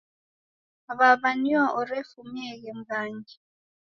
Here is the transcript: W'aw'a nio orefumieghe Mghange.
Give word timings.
W'aw'a 0.97 1.29
nio 1.41 1.63
orefumieghe 1.79 2.71
Mghange. 2.79 3.35